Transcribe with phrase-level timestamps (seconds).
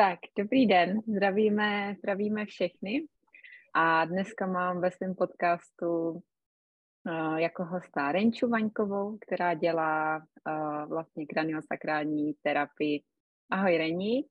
[0.00, 3.06] Tak, dobrý den, zdravíme, zdravíme všechny.
[3.74, 11.26] A dneska mám ve svém podcastu uh, jako hosta Renču Vaňkovou, která dělá uh, vlastně
[11.26, 13.02] kraniosakrální terapii.
[13.50, 14.24] Ahoj Reni.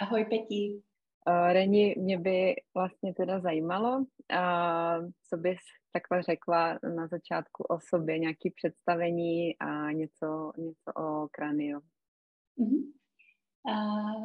[0.00, 0.82] Ahoj Peti.
[1.28, 5.58] Uh, Reni, mě by vlastně teda zajímalo, uh, co bys
[5.92, 11.80] takhle řekla na začátku o sobě, nějaké představení a něco, něco o kranio.
[12.58, 13.05] Mm-hmm.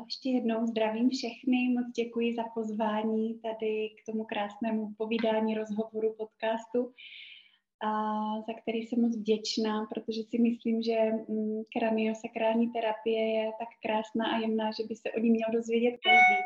[0.05, 6.93] Ještě jednou zdravím všechny, moc děkuji za pozvání tady k tomu krásnému povídání, rozhovoru, podcastu,
[7.83, 7.91] a
[8.47, 10.97] za který jsem moc vděčná, protože si myslím, že
[11.29, 15.99] mm, kraniosakrální terapie je tak krásná a jemná, že by se o ní měl dozvědět
[16.03, 16.41] každý.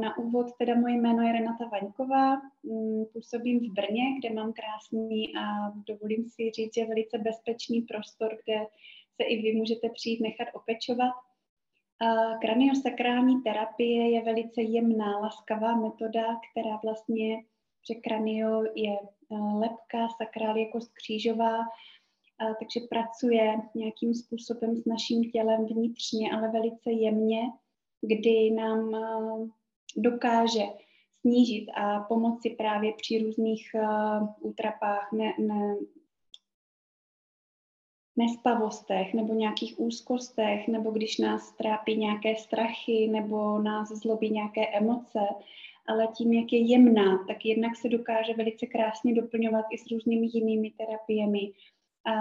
[0.00, 5.36] Na úvod teda moje jméno je Renata Vaňková, mm, působím v Brně, kde mám krásný
[5.36, 8.58] a dovolím si říct, že velice bezpečný prostor, kde
[9.16, 11.12] se i vy můžete přijít nechat opečovat
[12.40, 17.44] Kraniosakrální terapie je velice jemná, laskavá metoda, která vlastně,
[17.90, 21.58] že kranio je e, lepka, sakrál je kost křížová,
[22.58, 27.40] takže pracuje nějakým způsobem s naším tělem vnitřně, ale velice jemně,
[28.00, 28.98] kdy nám e,
[29.96, 30.62] dokáže
[31.20, 33.80] snížit a pomoci právě při různých e,
[34.40, 35.76] útrapách, ne, ne,
[38.16, 45.20] nespavostech nebo nějakých úzkostech, nebo když nás trápí nějaké strachy nebo nás zlobí nějaké emoce,
[45.88, 50.28] ale tím, jak je jemná, tak jednak se dokáže velice krásně doplňovat i s různými
[50.32, 51.52] jinými terapiemi,
[52.06, 52.14] a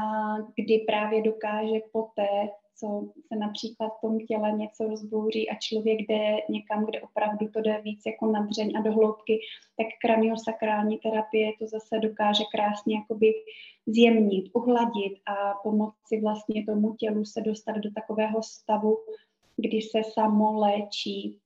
[0.55, 2.49] kdy právě dokáže poté
[2.81, 7.61] co se například v tom těle něco rozbouří a člověk jde někam, kde opravdu to
[7.61, 9.39] jde víc jako na dřeň a do hloubky,
[9.77, 13.33] tak kraniosakrální terapie to zase dokáže krásně jakoby
[13.85, 18.97] zjemnit, uhladit a pomoci vlastně tomu tělu se dostat do takového stavu,
[19.57, 21.39] kdy se samo léčí,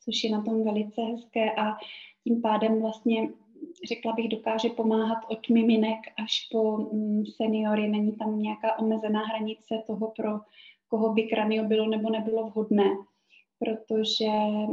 [0.00, 1.76] což je na tom velice hezké a
[2.24, 3.28] tím pádem vlastně
[3.88, 7.88] řekla bych, dokáže pomáhat od miminek až po mm, seniory.
[7.88, 10.40] Není tam nějaká omezená hranice toho, pro
[10.88, 12.84] koho by kranio bylo nebo nebylo vhodné,
[13.58, 14.28] protože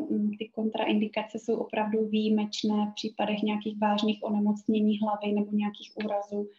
[0.10, 6.50] mm, ty kontraindikace jsou opravdu výjimečné v případech nějakých vážných onemocnění hlavy nebo nějakých úrazů,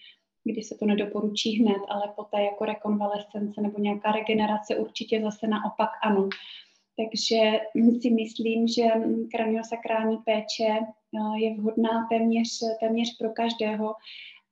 [0.45, 5.91] kdy se to nedoporučí hned, ale poté jako rekonvalescence nebo nějaká regenerace určitě zase naopak
[6.03, 6.29] ano.
[6.97, 7.61] Takže
[8.01, 8.83] si myslím, že
[9.31, 12.49] kraniosakrální péče eh, je vhodná téměř,
[12.81, 13.95] téměř pro každého,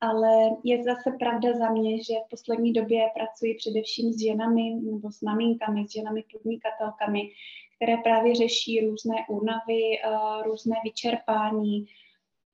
[0.01, 5.11] ale je zase pravda za mě, že v poslední době pracuji především s ženami nebo
[5.11, 7.31] s maminkami, s ženami podnikatelkami,
[7.77, 11.87] které právě řeší různé únavy, eh, různé vyčerpání,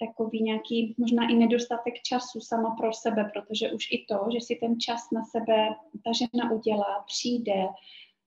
[0.00, 4.56] takový nějaký možná i nedostatek času sama pro sebe, protože už i to, že si
[4.56, 5.69] ten čas na sebe
[6.04, 7.66] ta žena udělá, přijde,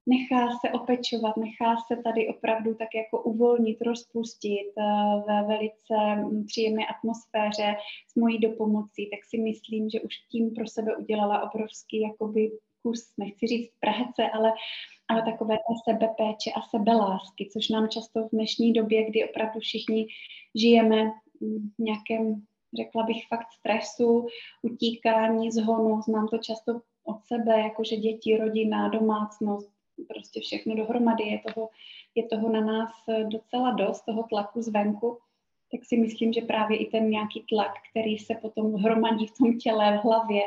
[0.06, 4.84] nechá se opečovat, nechá se tady opravdu tak jako uvolnit, rozpustit eh,
[5.28, 7.76] ve velice mm, příjemné atmosféře
[8.08, 12.52] s mojí dopomocí, tak si myslím, že už tím pro sebe udělala obrovský jakoby
[12.84, 14.54] kus, nechci říct práce, ale,
[15.08, 20.08] ale takové té sebepéče a sebelásky, což nám často v dnešní době, kdy opravdu všichni
[20.56, 21.12] žijeme
[21.80, 22.44] v nějakém,
[22.78, 24.28] řekla bych, fakt stresu,
[24.62, 29.72] utíkání, zhonu, znám to často od sebe, jakože děti, rodina, domácnost,
[30.08, 31.70] prostě všechno dohromady, je toho,
[32.16, 32.92] je toho na nás
[33.24, 35.18] docela dost, toho tlaku zvenku,
[35.72, 39.58] tak si myslím, že právě i ten nějaký tlak, který se potom hromadí v tom
[39.58, 40.42] těle, v hlavě,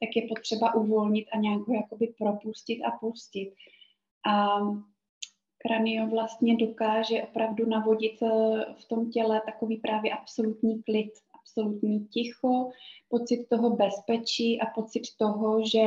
[0.00, 3.54] tak je potřeba uvolnit a nějak ho jakoby propustit a pustit.
[4.26, 4.60] A
[5.58, 8.28] kranio vlastně dokáže opravdu navodit eh,
[8.78, 12.70] v tom těle takový právě absolutní klid, absolutní ticho,
[13.08, 15.86] pocit toho bezpečí a pocit toho, že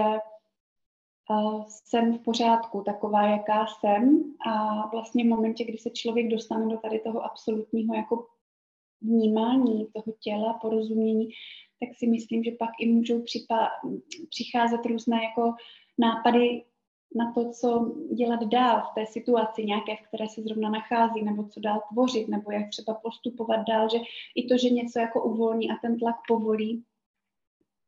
[1.67, 6.77] jsem v pořádku, taková, jaká jsem a vlastně v momentě, kdy se člověk dostane do
[6.77, 8.27] tady toho absolutního jako
[9.01, 11.29] vnímání toho těla, porozumění,
[11.85, 13.69] tak si myslím, že pak i můžou připa-
[14.29, 15.53] přicházet různé jako
[15.97, 16.63] nápady
[17.15, 21.47] na to, co dělat dál v té situaci nějaké, v které se zrovna nachází, nebo
[21.47, 23.97] co dál tvořit, nebo jak třeba postupovat dál, že
[24.35, 26.83] i to, že něco jako uvolní a ten tlak povolí,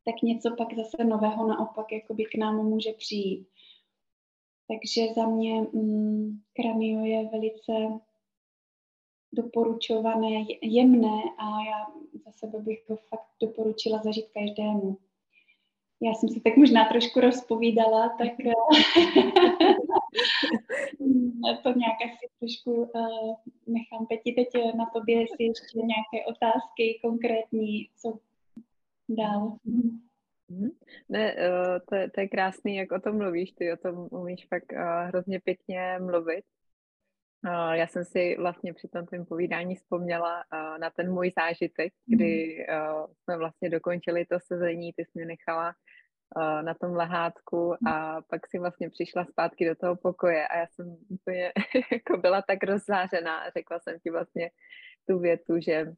[0.05, 3.47] tak něco pak zase nového naopak jakoby k nám může přijít.
[4.67, 7.73] Takže za mě mm, kranio je velice
[9.35, 11.85] doporučované, jemné a já
[12.25, 14.97] za sebe bych ho fakt doporučila zažít každému.
[16.01, 18.27] Já jsem si tak možná trošku rozpovídala, tak
[21.63, 23.35] to nějak asi trošku uh,
[23.67, 24.47] nechám Peti teď
[24.77, 28.19] na tobě, jestli ještě nějaké otázky konkrétní, co
[29.09, 29.57] dál.
[29.65, 29.99] Mhm.
[31.09, 34.47] Ne, uh, to, je, to je krásný, jak o tom mluvíš, ty o tom umíš
[34.47, 34.73] fakt
[35.07, 36.45] hrozně pěkně mluvit.
[37.73, 40.43] Já jsem si vlastně při tom tvém povídání vzpomněla
[40.79, 43.13] na ten můj zážitek, kdy mm.
[43.23, 45.73] jsme vlastně dokončili to sezení, ty jsi mě nechala
[46.61, 50.97] na tom lehátku a pak si vlastně přišla zpátky do toho pokoje a já jsem
[51.09, 51.51] úplně
[51.91, 54.51] jako byla tak rozzářená a řekla jsem ti vlastně
[55.07, 55.93] tu větu, že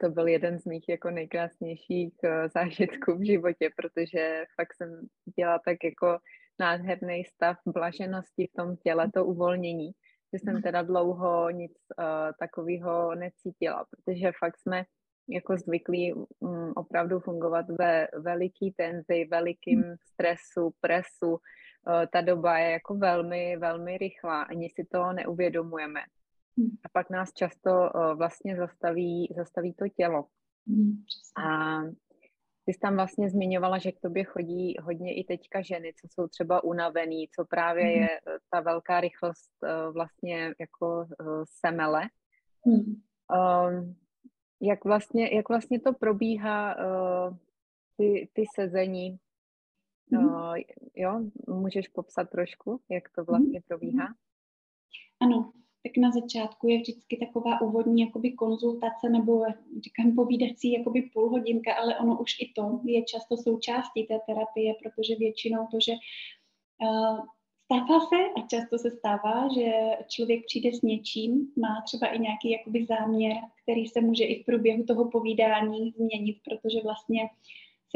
[0.00, 2.14] to byl jeden z mých jako nejkrásnějších
[2.54, 6.18] zážitků v životě, protože fakt jsem dělala tak jako
[6.58, 9.92] nádherný stav blaženosti v tom těle, to uvolnění,
[10.34, 12.04] že jsem teda dlouho nic uh,
[12.38, 14.84] takového necítila, protože fakt jsme
[15.28, 19.96] jako zvyklí um, opravdu fungovat ve veliký tenzi, velikým hmm.
[20.12, 21.30] stresu, presu.
[21.30, 21.38] Uh,
[22.12, 26.00] ta doba je jako velmi, velmi rychlá, ani si to neuvědomujeme.
[26.58, 26.70] Hmm.
[26.84, 30.24] A pak nás často uh, vlastně zastaví, zastaví to tělo.
[31.36, 31.78] A
[32.64, 36.28] ty jsi tam vlastně zmiňovala, že k tobě chodí hodně i teďka ženy, co jsou
[36.28, 38.08] třeba unavený, co právě je
[38.50, 39.50] ta velká rychlost
[39.92, 41.06] vlastně jako
[41.44, 42.02] semele.
[42.66, 43.02] Hmm.
[44.60, 47.36] Jak, vlastně, jak vlastně to probíhá, uh,
[47.96, 49.18] ty, ty sezení?
[50.12, 50.54] Uh,
[50.94, 54.14] jo, můžeš popsat trošku, jak to vlastně probíhá?
[55.20, 55.52] Ano,
[55.86, 59.44] tak na začátku je vždycky taková úvodní jakoby konzultace nebo
[59.84, 64.74] říkám povídací jakoby půl hodinka, ale ono už i to je často součástí té terapie,
[64.82, 67.18] protože většinou to, že uh,
[67.64, 69.72] Stává se a často se stává, že
[70.08, 74.46] člověk přijde s něčím, má třeba i nějaký jakoby záměr, který se může i v
[74.46, 77.20] průběhu toho povídání změnit, protože vlastně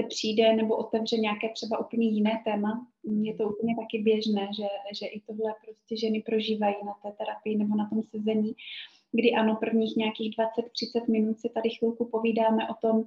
[0.01, 2.87] se přijde nebo otevře nějaké třeba úplně jiné téma.
[3.23, 4.69] Je to úplně taky běžné, že,
[4.99, 8.53] že i tohle prostě ženy prožívají na té terapii nebo na tom sezení,
[9.13, 13.05] kdy ano, prvních nějakých 20-30 minut si tady chvilku povídáme o tom,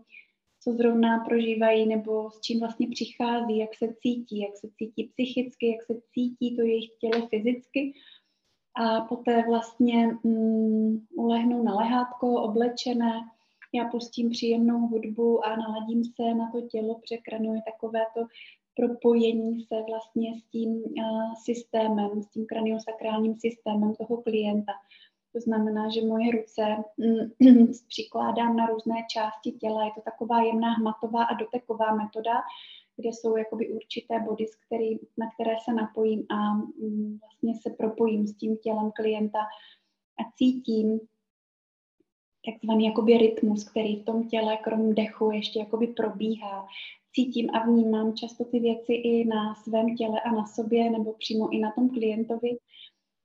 [0.64, 5.72] co zrovna prožívají nebo s čím vlastně přichází, jak se cítí, jak se cítí psychicky,
[5.72, 7.94] jak se cítí to jejich tělo fyzicky.
[8.76, 13.22] A poté vlastně mm, ulehnou na lehátko, oblečené,
[13.74, 18.22] já pustím příjemnou hudbu a naladím se na to tělo, překranuji takovéto
[18.76, 24.74] propojení se vlastně s tím uh, systémem, s tím kraniosakrálním systémem toho klienta.
[25.34, 26.62] To znamená, že moje ruce
[26.98, 29.86] mm, přikládám na různé části těla.
[29.86, 32.32] Je to taková jemná hmatová a doteková metoda,
[32.98, 38.28] kde jsou jakoby určité body, který, na které se napojím a mm, vlastně se propojím
[38.28, 39.40] s tím tělem klienta
[40.20, 41.00] a cítím
[42.46, 46.68] takzvaný jakoby rytmus, který v tom těle krom dechu ještě jakoby probíhá.
[47.14, 51.50] Cítím a vnímám často ty věci i na svém těle a na sobě nebo přímo
[51.50, 52.58] i na tom klientovi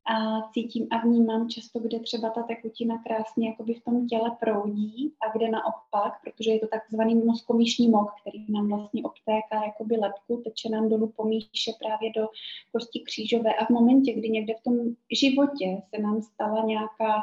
[0.08, 5.14] a cítím a vnímám často, kde třeba ta tekutina krásně jakoby v tom těle proudí
[5.20, 10.42] a kde naopak, protože je to takzvaný mozkomíšní mok, který nám vlastně obtéká jakoby lepku,
[10.44, 12.28] teče nám dolů pomíše právě do
[12.72, 14.78] kosti křížové a v momentě, kdy někde v tom
[15.20, 17.22] životě se nám stala nějaká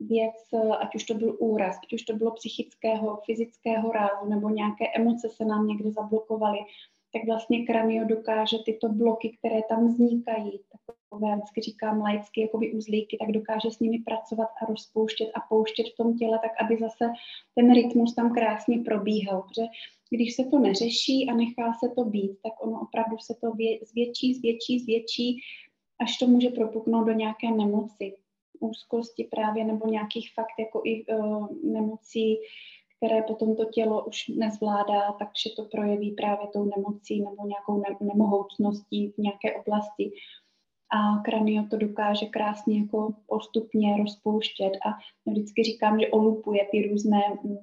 [0.00, 0.34] věc,
[0.78, 5.28] ať už to byl úraz, ať už to bylo psychického, fyzického rázu, nebo nějaké emoce
[5.28, 6.58] se nám někde zablokovaly,
[7.12, 10.60] tak vlastně kranio dokáže tyto bloky, které tam vznikají,
[11.10, 15.84] takové, vždycky říkám laicky, jakoby uzlíky, tak dokáže s nimi pracovat a rozpouštět a pouštět
[15.92, 17.12] v tom těle, tak aby zase
[17.54, 19.42] ten rytmus tam krásně probíhal.
[19.42, 19.66] Protože
[20.10, 23.52] když se to neřeší a nechá se to být, tak ono opravdu se to
[23.82, 25.40] zvětší, zvětší, zvětší,
[26.00, 28.16] až to může propuknout do nějaké nemoci,
[28.60, 32.38] úzkosti právě nebo nějakých fakt jako i uh, nemocí,
[32.96, 38.06] které potom to tělo už nezvládá, takže to projeví právě tou nemocí nebo nějakou ne-
[38.12, 40.12] nemohoucností v nějaké oblasti.
[40.92, 44.98] A kranio to dokáže krásně jako postupně rozpouštět a
[45.30, 47.58] vždycky říkám, že olupuje ty různé mm,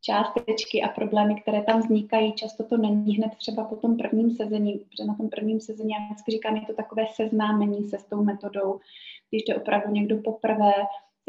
[0.00, 2.32] částečky a problémy, které tam vznikají.
[2.32, 6.04] Často to není hned třeba po tom prvním sezení, protože na tom prvním sezení, já
[6.04, 8.80] vždycky říkám, je to takové seznámení se s tou metodou,
[9.34, 10.72] když jde opravdu někdo poprvé,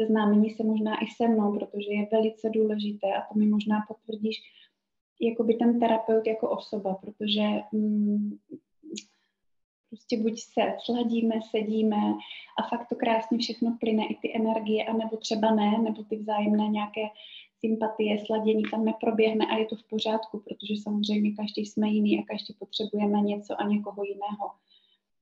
[0.00, 4.36] seznámení se možná i se mnou, protože je velice důležité a to mi možná potvrdíš,
[5.20, 8.38] jako by ten terapeut jako osoba, protože mm,
[9.90, 11.96] prostě buď se sladíme, sedíme
[12.58, 16.68] a fakt to krásně všechno plyne, i ty energie, anebo třeba ne, nebo ty vzájemné
[16.68, 17.02] nějaké
[17.60, 22.22] sympatie, sladění tam neproběhne a je to v pořádku, protože samozřejmě každý jsme jiný a
[22.22, 24.50] každý potřebujeme něco a někoho jiného.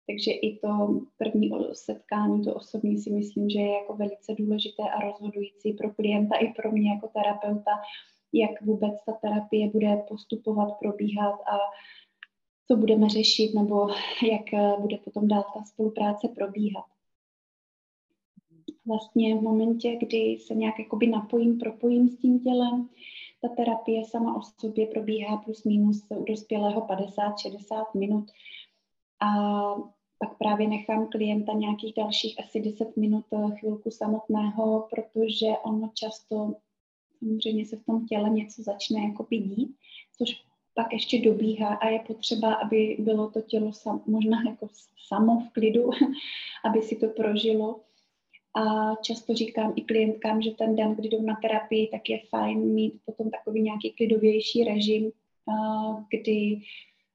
[0.07, 5.01] Takže i to první setkání, to osobní si myslím, že je jako velice důležité a
[5.01, 7.71] rozhodující pro klienta i pro mě jako terapeuta,
[8.33, 11.59] jak vůbec ta terapie bude postupovat, probíhat a
[12.69, 13.89] co budeme řešit nebo
[14.31, 16.85] jak eh, bude potom dál ta spolupráce probíhat.
[18.87, 22.89] Vlastně v momentě, kdy se nějak jakoby napojím, propojím s tím tělem,
[23.43, 28.31] ta terapie sama o sobě probíhá plus minus u dospělého 50-60 minut
[29.21, 29.75] a
[30.19, 36.55] pak právě nechám klienta nějakých dalších asi 10 minut eh, chvilku samotného, protože ono často
[37.25, 39.77] samozřejmě se v tom těle něco začne jako dít,
[40.19, 40.45] což
[40.75, 44.69] pak ještě dobíhá a je potřeba, aby bylo to tělo sam, možná jako
[45.09, 45.91] samo v klidu,
[46.65, 47.81] aby si to prožilo.
[48.57, 52.75] A často říkám i klientkám, že ten den, kdy jdou na terapii, tak je fajn
[52.75, 55.13] mít potom takový nějaký klidovější režim,
[56.11, 56.61] kdy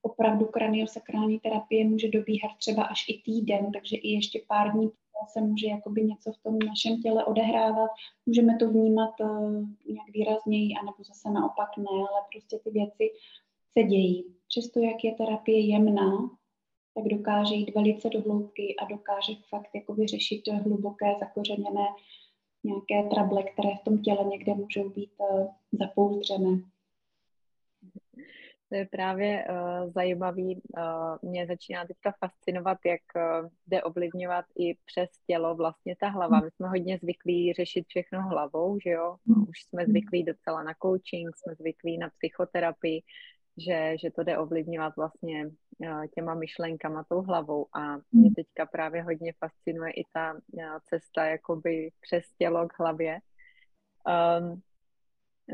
[0.09, 4.91] opravdu kraniosakrální terapie může dobíhat třeba až i týden, takže i ještě pár dní
[5.27, 7.91] se může jakoby něco v tom našem těle odehrávat.
[8.25, 9.51] Můžeme to vnímat uh,
[9.87, 13.11] nějak výrazněji, anebo zase naopak ne, ale prostě ty věci
[13.77, 14.25] se dějí.
[14.47, 16.11] Přesto, jak je terapie jemná,
[16.95, 21.87] tak dokáže jít velice do hloubky a dokáže fakt jako vyřešit hluboké, zakořeněné
[22.63, 26.61] nějaké trable, které v tom těle někde můžou být uh, zapouzdřené.
[28.69, 30.61] To je právě uh, zajímavý.
[30.77, 36.39] Uh, mě začíná teďka fascinovat, jak uh, jde ovlivňovat i přes tělo vlastně ta hlava.
[36.39, 39.15] My jsme hodně zvyklí řešit všechno hlavou, že jo?
[39.49, 43.01] Už jsme zvyklí docela na coaching, jsme zvyklí na psychoterapii,
[43.57, 47.67] že, že to jde ovlivňovat vlastně uh, těma myšlenkama, tou hlavou.
[47.75, 53.19] A mě teďka právě hodně fascinuje i ta uh, cesta jakoby přes tělo k hlavě.
[54.39, 54.61] Um,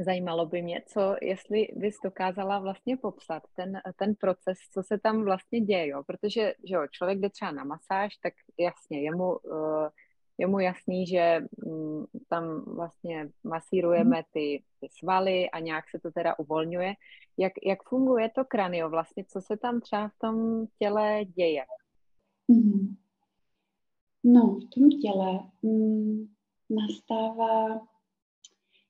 [0.04, 5.24] Zajímalo by mě, co, jestli bys dokázala vlastně popsat ten, ten proces, co se tam
[5.24, 6.04] vlastně děje, jo?
[6.04, 9.88] protože že jo, člověk jde třeba na masáž, tak jasně, je mu, uh,
[10.38, 16.12] je mu jasný, že um, tam vlastně masírujeme ty, ty svaly a nějak se to
[16.12, 16.94] teda uvolňuje.
[17.38, 21.64] Jak, jak funguje to kranio vlastně, co se tam třeba v tom těle děje?
[22.52, 22.96] Mm-hmm.
[24.24, 26.28] No, v tom těle mm,
[26.70, 27.88] nastává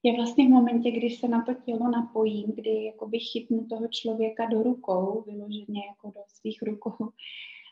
[0.06, 4.46] je vlastně v momentě, když se na to tělo napojím, kdy jakoby chytnu toho člověka
[4.46, 7.10] do rukou, vyloženě jako do svých rukou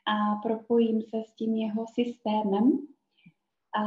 [0.06, 2.88] a propojím se s tím jeho systémem,
[3.80, 3.84] a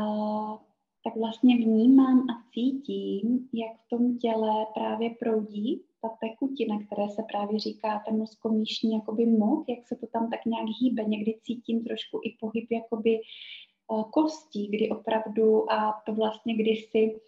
[1.04, 7.22] tak vlastně vnímám a cítím, jak v tom těle právě proudí ta tekutina, které se
[7.32, 11.04] právě říká ten mozkomíšní jakoby mok, jak se to tam tak nějak hýbe.
[11.04, 17.20] Někdy cítím trošku i pohyb jakoby eh, kostí, kdy opravdu, a to vlastně kdysi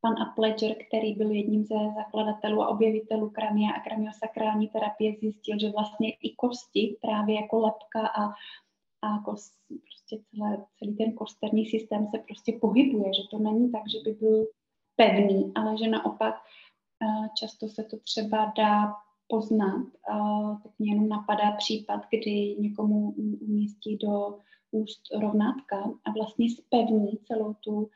[0.00, 5.70] pan Apledger, který byl jedním ze zakladatelů a objevitelů krania a kraniosakrální terapie, zjistil, že
[5.70, 8.24] vlastně i kosti, právě jako lepka a,
[9.02, 13.82] a kost, prostě celé, celý ten kosterní systém se prostě pohybuje, že to není tak,
[13.90, 14.46] že by byl
[14.96, 16.34] pevný, ale že naopak
[17.38, 18.94] často se to třeba dá
[19.28, 19.86] poznat.
[20.62, 24.38] Teď mě jenom napadá případ, kdy někomu umístí do
[24.70, 27.90] úst rovnátka a vlastně spevní celou tu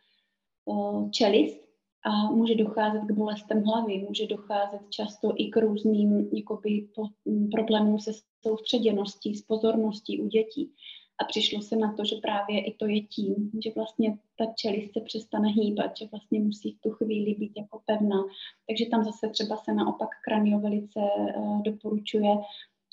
[1.10, 1.63] čelist
[2.04, 7.08] a může docházet k bolestem hlavy, může docházet často i k různým jakoby, po,
[7.52, 8.12] problémům se
[8.46, 10.70] soustředěností, s pozorností u dětí.
[11.18, 14.92] A přišlo se na to, že právě i to je tím, že vlastně ta čelist
[14.92, 18.24] se přestane hýbat, že vlastně musí v tu chvíli být jako pevná.
[18.66, 21.00] Takže tam zase třeba se naopak kranio velice
[21.36, 22.30] uh, doporučuje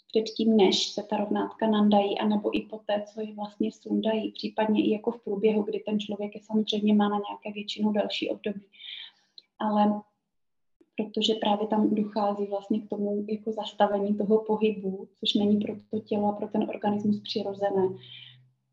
[0.08, 4.92] předtím, než se ta rovnátka nandají, anebo i poté, co je vlastně sundají, případně i
[4.92, 8.62] jako v průběhu, kdy ten člověk je samozřejmě má na nějaké většinou další období
[9.62, 10.02] ale
[10.96, 16.00] protože právě tam dochází vlastně k tomu jako zastavení toho pohybu, což není pro to
[16.00, 17.90] tělo a pro ten organismus přirozené.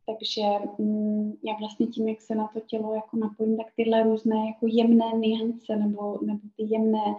[0.07, 0.43] Takže
[0.79, 4.67] mm, já vlastně tím, jak se na to tělo jako napojím, tak tyhle různé jako
[4.69, 7.17] jemné niance nebo, nebo ty jemné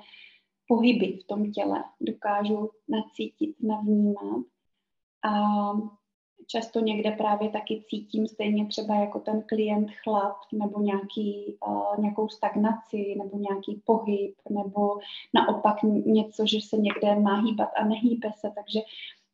[0.67, 4.45] pohyby v tom těle dokážu nacítit, navnímat.
[5.23, 5.31] A
[6.51, 12.29] často někde právě taky cítím stejně třeba jako ten klient chlad nebo nějaký, uh, nějakou
[12.29, 14.97] stagnaci nebo nějaký pohyb nebo
[15.33, 18.79] naopak něco, že se někde má hýbat a nehýbe se, takže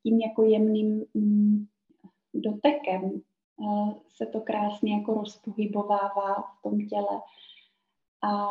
[0.03, 1.65] tím jako jemným mm,
[2.33, 3.21] dotekem
[3.57, 7.21] uh, se to krásně jako rozpohybovává v tom těle.
[8.23, 8.47] A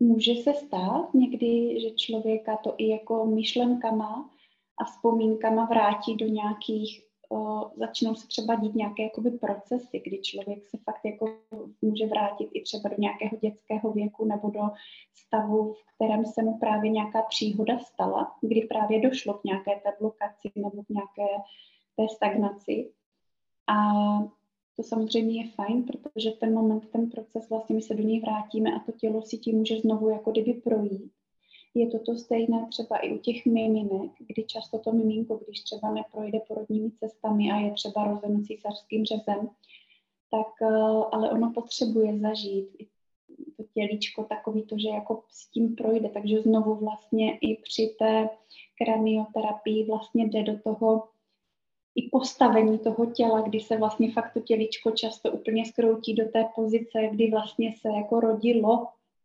[0.00, 4.30] může se stát někdy, že člověka to i jako myšlenkama
[4.78, 10.66] a vzpomínkama vrátí do nějakých, o, začnou se třeba dít nějaké jakoby procesy, kdy člověk
[10.66, 11.38] se fakt jako
[11.82, 14.62] může vrátit i třeba do nějakého dětského věku nebo do
[15.14, 19.92] stavu, v kterém se mu právě nějaká příhoda stala, kdy právě došlo k nějaké té
[20.00, 21.42] blokaci nebo k nějaké
[21.96, 22.92] té stagnaci.
[23.66, 23.74] A
[24.76, 28.74] to samozřejmě je fajn, protože ten moment, ten proces, vlastně my se do něj vrátíme
[28.74, 31.12] a to tělo si tím může znovu jako kdyby projít.
[31.76, 35.90] Je to to stejné třeba i u těch miminek, kdy často to miminko, když třeba
[35.90, 39.48] neprojde porodními cestami a je třeba rozeno císařským řezem,
[40.30, 40.66] tak eh,
[41.12, 42.68] ale ono potřebuje zažít
[43.56, 48.28] to tělíčko takový to, že jako s tím projde, takže znovu vlastně i při té
[48.82, 51.08] kranioterapii vlastně jde do toho
[51.94, 56.48] i postavení toho těla, kdy se vlastně fakt to těličko často úplně skroutí do té
[56.54, 58.72] pozice, kdy vlastně se jako rodilo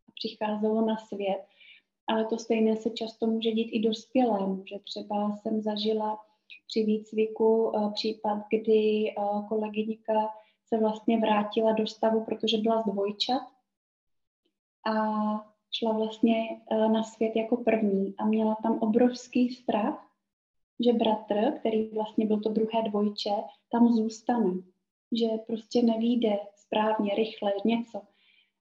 [0.08, 1.44] a přicházelo na svět.
[2.06, 6.18] Ale to stejné se často může dít i dospělému, že třeba jsem zažila
[6.66, 10.28] při výcviku uh, případ, kdy uh, kolegyňka
[10.66, 13.42] se vlastně vrátila do stavu, protože byla z dvojčat
[14.86, 14.94] a
[15.70, 20.08] šla vlastně uh, na svět jako první a měla tam obrovský strach,
[20.84, 23.30] že bratr, který vlastně byl to druhé dvojče,
[23.68, 24.52] tam zůstane.
[25.12, 28.02] Že prostě nevíde správně, rychle, něco.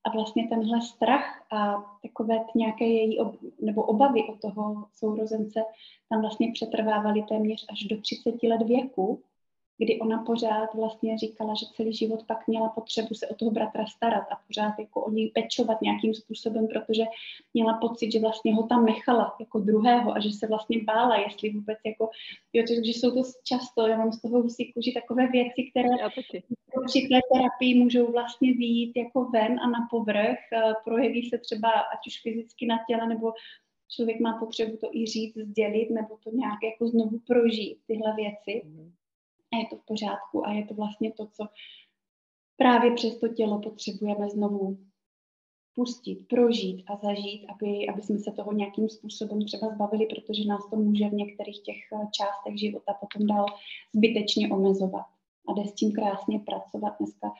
[0.03, 5.63] A vlastně tenhle strach a takové nějaké její ob, nebo obavy o toho sourozence
[6.10, 9.24] tam vlastně přetrvávaly téměř až do 30 let věku,
[9.84, 13.86] kdy ona pořád vlastně říkala, že celý život pak měla potřebu se o toho bratra
[13.86, 17.04] starat a pořád jako o něj pečovat nějakým způsobem, protože
[17.54, 21.50] měla pocit, že vlastně ho tam nechala jako druhého a že se vlastně bála, jestli
[21.50, 22.10] vůbec jako,
[22.54, 25.90] jo, takže jsou to často, já mám z toho husí kůži takové věci, které
[26.86, 31.70] při té terapii můžou vlastně výjít jako ven a na povrch, eh, projeví se třeba
[31.70, 33.34] ať už fyzicky na těle, nebo
[33.90, 38.62] člověk má potřebu to i říct, sdělit, nebo to nějak jako znovu prožít, tyhle věci.
[38.66, 38.92] Mm
[39.53, 41.48] a je to v pořádku a je to vlastně to, co
[42.58, 44.77] právě přes to tělo potřebujeme znovu
[45.75, 50.70] pustit, prožít a zažít, aby, aby jsme se toho nějakým způsobem třeba zbavili, protože nás
[50.70, 53.46] to může v některých těch eh, částech života potom dál
[53.96, 55.05] zbytečně omezovat.
[55.48, 57.34] A jde s tím krásně pracovat dneska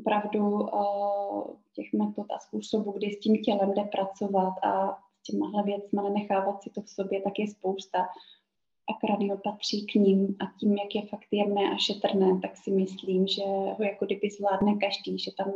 [0.00, 5.62] opravdu uh, těch metod a způsobů, kdy s tím tělem jde pracovat a s těmahle
[5.62, 8.08] věcma nenechávat si to v sobě, tak je spousta
[8.88, 12.70] a kranio patří k ním a tím, jak je fakt jemné a šetrné, tak si
[12.70, 15.52] myslím, že ho jako kdyby zvládne každý, že tam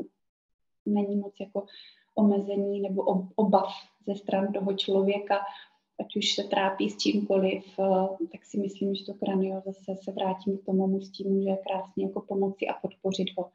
[0.87, 1.66] není moc jako
[2.14, 3.02] omezení nebo
[3.37, 3.72] obav
[4.06, 5.40] ze stran toho člověka,
[6.00, 10.12] ať už se trápí s čímkoliv, eh, tak si myslím, že to kranio zase se
[10.12, 13.50] vrátím k tomu, s tím může krásně jako pomoci a podpořit ho,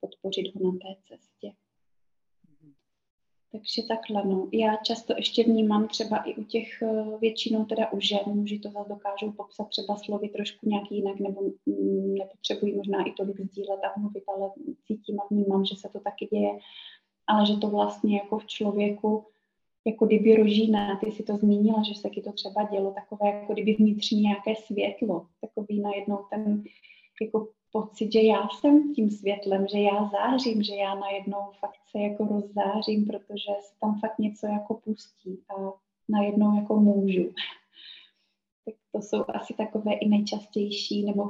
[0.00, 1.52] podpořit ho na té cestě.
[3.52, 4.48] Takže takhle, no.
[4.52, 8.70] Já často ještě vnímám třeba i u těch eh, většinou teda u žen, muži to
[8.70, 13.80] zase dokážou popsat třeba slovy trošku nějak jinak, nebo mm, nepotřebují možná i tolik sdílet
[13.84, 14.50] a mluvit, ale
[14.86, 16.58] cítím a vnímám, že se to taky děje,
[17.26, 19.26] ale že to vlastně jako v člověku
[19.86, 23.52] jako kdyby rožíná, ty si to zmínila, že se ti to třeba dělo, takové jako
[23.52, 26.62] kdyby vnitřní nějaké světlo, takový najednou ten
[27.22, 31.98] jako pocit, že já jsem tím světlem, že já zářím, že já najednou fakt se
[31.98, 35.72] jako rozzářím, protože se tam fakt něco jako pustí a
[36.08, 37.22] najednou jako můžu.
[38.64, 41.28] Tak to jsou asi takové i nejčastější, nebo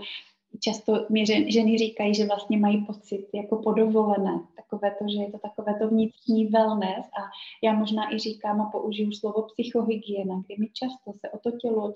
[0.58, 5.38] často mi ženy říkají, že vlastně mají pocit jako podovolené, takové to, že je to
[5.38, 7.06] takové to vnitřní wellness.
[7.06, 7.22] A
[7.62, 11.92] já možná i říkám a použiju slovo psychohygiena, kdy my často se o to tělo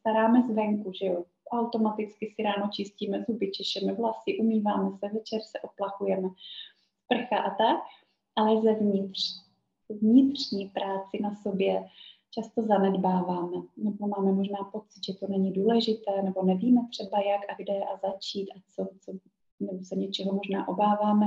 [0.00, 5.60] staráme zvenku, že jo, automaticky si ráno čistíme zuby, češeme vlasy, umýváme se, večer se
[5.60, 6.28] oplachujeme,
[7.08, 7.80] prcha a tak,
[8.36, 9.20] ale zevnitř,
[10.00, 11.84] vnitřní práci na sobě
[12.34, 17.54] často zanedbáváme, nebo máme možná pocit, že to není důležité, nebo nevíme třeba jak a
[17.62, 19.12] kde a začít a co, co
[19.60, 21.26] nebo se něčeho možná obáváme.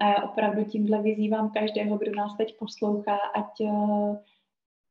[0.00, 4.18] A já opravdu tímhle vyzývám každého, kdo nás teď poslouchá, ať eh,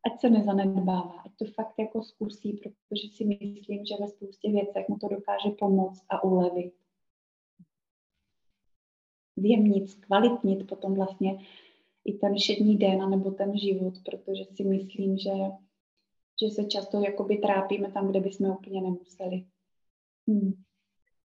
[0.06, 4.88] ať se nezanedbává, ať to fakt jako zkusí, protože si myslím, že ve spoustě věcech
[4.90, 6.74] mu to dokáže pomoct a ulevit.
[9.36, 11.40] Zjemnit, zkvalitnit potom vlastně
[12.08, 15.32] i ten všední den nebo ten život, protože si myslím, že,
[16.42, 19.46] že se často jakoby trápíme tam, kde bychom úplně nemuseli.
[20.28, 20.54] Hmm.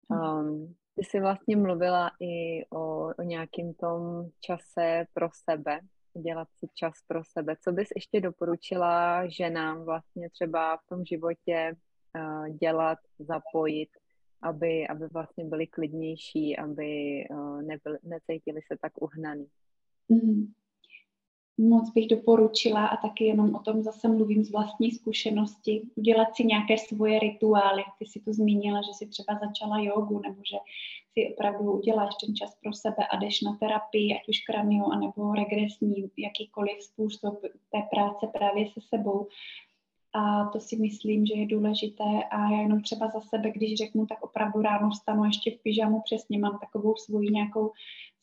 [0.09, 5.81] Um, ty jsi vlastně mluvila i o, o nějakém tom čase pro sebe,
[6.23, 7.57] dělat si čas pro sebe.
[7.65, 11.73] Co bys ještě doporučila ženám vlastně třeba v tom životě
[12.17, 13.89] uh, dělat, zapojit,
[14.43, 19.47] aby, aby vlastně byli klidnější, aby uh, nebyli, necítili se tak uhnaný?
[20.09, 20.53] Mm
[21.63, 26.45] moc bych doporučila a taky jenom o tom zase mluvím z vlastní zkušenosti, udělat si
[26.45, 27.83] nějaké svoje rituály.
[27.99, 30.57] Ty si tu zmínila, že si třeba začala jogu nebo že
[31.13, 35.35] si opravdu uděláš ten čas pro sebe a jdeš na terapii, ať už kranio, anebo
[35.35, 39.29] regresní, jakýkoliv způsob té práce právě se sebou.
[40.15, 44.07] A to si myslím, že je důležité a já jenom třeba za sebe, když řeknu,
[44.07, 47.73] tak opravdu ráno vstanu ještě v pyžamu, přesně mám takovou svoji nějakou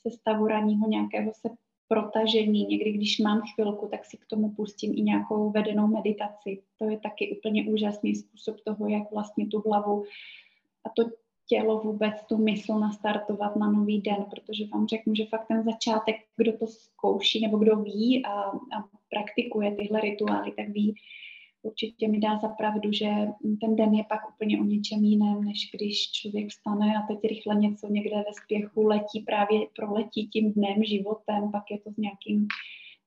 [0.08, 1.50] sestavu ranního nějakého se
[1.90, 2.66] protažení.
[2.66, 6.62] Někdy, když mám chvilku, tak si k tomu pustím i nějakou vedenou meditaci.
[6.80, 10.04] To je taky úplně úžasný způsob toho, jak vlastně tu hlavu
[10.86, 11.10] a to
[11.50, 16.16] tělo vůbec tu mysl nastartovat na nový den, protože vám řeknu, že fakt ten začátek,
[16.38, 20.96] kdo to zkouší nebo kdo ví a, a praktikuje tyhle rituály, tak ví,
[21.62, 23.10] určitě mi dá za pravdu, že
[23.62, 27.56] ten den je pak úplně o něčem jiném, než když člověk vstane a teď rychle
[27.56, 32.48] něco někde ve spěchu letí, právě proletí tím dnem, životem, pak je to s nějakým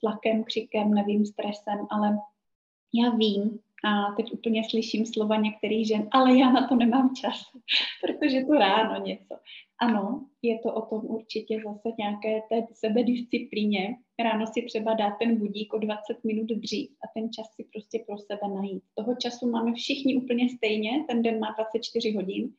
[0.00, 2.18] tlakem, křikem, nevím, stresem, ale
[2.94, 7.42] já vím, a teď úplně slyším slova některých žen, ale já na to nemám čas,
[8.00, 9.34] protože to ráno něco.
[9.82, 13.96] Ano, je to o tom určitě zase nějaké té sebedisciplíně.
[14.22, 18.04] Ráno si třeba dát ten budík o 20 minut dřív a ten čas si prostě
[18.06, 18.82] pro sebe najít.
[18.94, 22.52] Toho času máme všichni úplně stejně, ten den má 24 hodin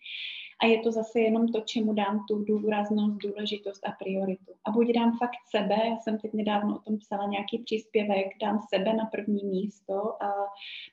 [0.63, 4.51] a je to zase jenom to, čemu dám tu důraznost, důležitost a prioritu.
[4.65, 8.59] A buď dám fakt sebe, já jsem teď nedávno o tom psala nějaký příspěvek, dám
[8.73, 10.33] sebe na první místo, a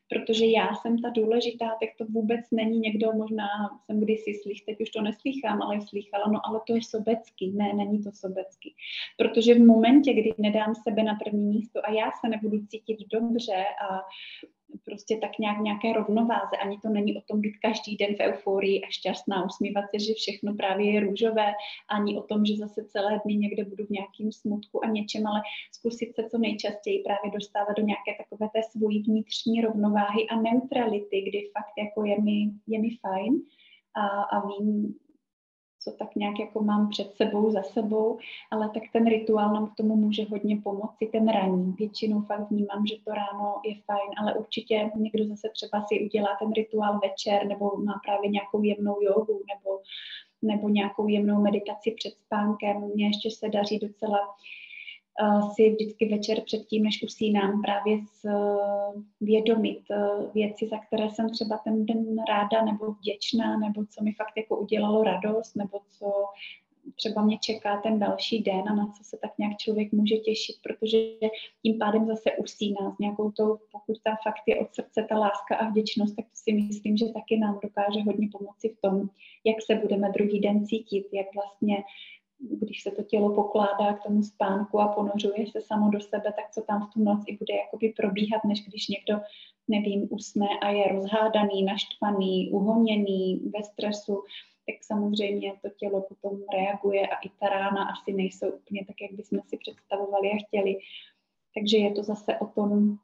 [0.09, 3.49] protože já jsem ta důležitá, tak to vůbec není někdo, možná
[3.85, 7.53] jsem kdysi slyš, teď už to neslýchám, ale slychala, no ale to je sobecký.
[7.53, 8.75] Ne, není to sobecký.
[9.19, 13.65] Protože v momentě, kdy nedám sebe na první místo a já se nebudu cítit dobře
[13.91, 14.01] a
[14.85, 16.57] prostě tak nějak nějaké rovnováze.
[16.63, 20.13] Ani to není o tom být každý den v euforii a šťastná, usmívat se, že
[20.15, 21.53] všechno právě je růžové,
[21.91, 25.41] ani o tom, že zase celé dny někde budu v nějakém smutku a něčem, ale
[25.73, 31.21] zkusit se co nejčastěji právě dostávat do nějaké takové té svojí vnitřní rovnováhy a neutrality,
[31.29, 33.33] kdy fakt jako je mi, je mi fajn
[33.97, 34.95] a, a vím,
[35.81, 38.19] co tak nějak jako mám před sebou, za sebou,
[38.51, 41.73] ale tak ten rituál nám k tomu může hodně pomoci, ten raní.
[41.79, 46.37] Většinou fakt vnímám, že to ráno je fajn, ale určitě někdo zase třeba si udělá
[46.39, 49.81] ten rituál večer nebo má právě nějakou jemnou jogu nebo,
[50.43, 52.91] nebo nějakou jemnou meditaci před spánkem.
[52.95, 54.19] Mně ještě se daří docela
[55.55, 57.99] si vždycky večer předtím, než usínám, právě
[59.21, 59.97] vědomit eh,
[60.35, 64.57] věci, za které jsem třeba ten den ráda nebo vděčná, nebo co mi fakt jako
[64.57, 66.13] udělalo radost, nebo co
[66.97, 70.57] třeba mě čeká ten další den a na co se tak nějak člověk může těšit,
[70.63, 70.99] protože
[71.63, 75.57] tím pádem zase usíná s nějakou tou, pokud tam fakt je od srdce ta láska
[75.57, 79.09] a vděčnost, tak to si myslím, že taky nám dokáže hodně pomoci v tom,
[79.45, 81.77] jak se budeme druhý den cítit, jak vlastně
[82.41, 86.51] když se to tělo pokládá k tomu spánku a ponořuje se samo do sebe, tak
[86.51, 89.21] co tam v tu noc i bude jakoby probíhat, než když někdo,
[89.69, 94.23] nevím, usne a je rozhádaný, naštvaný, uhoněný, ve stresu,
[94.67, 99.13] tak samozřejmě to tělo potom reaguje a i ta rána asi nejsou úplně tak, jak
[99.13, 100.77] bychom si představovali a chtěli.
[101.55, 102.97] Takže je to zase o tom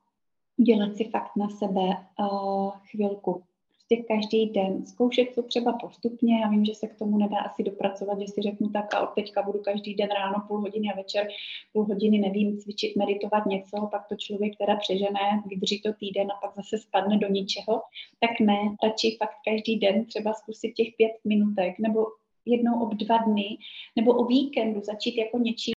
[0.56, 3.42] dělat si fakt na sebe uh, chvilku
[3.88, 6.40] prostě každý den zkoušet to třeba postupně.
[6.40, 9.14] Já vím, že se k tomu nedá asi dopracovat, že si řeknu tak a od
[9.14, 11.28] teďka budu každý den ráno půl hodiny a večer
[11.72, 16.46] půl hodiny, nevím, cvičit, meditovat něco, pak to člověk teda přežené, vydrží to týden a
[16.46, 17.82] pak zase spadne do ničeho.
[18.20, 22.06] Tak ne, radši fakt každý den třeba zkusit těch pět minutek nebo
[22.46, 23.58] jednou ob dva dny
[23.96, 25.72] nebo o víkendu začít jako něčím,